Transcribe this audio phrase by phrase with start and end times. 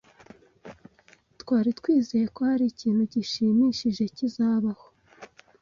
[1.41, 4.85] Twari twizeye ko hari ikintu gishimishije kizabaho.